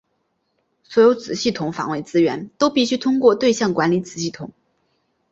[0.81, 4.51] 所有子系统访问资源都必须通过对象管理子系统。